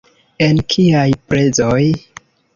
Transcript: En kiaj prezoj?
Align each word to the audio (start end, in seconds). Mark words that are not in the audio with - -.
En 0.45 0.61
kiaj 0.75 1.03
prezoj? 1.35 1.85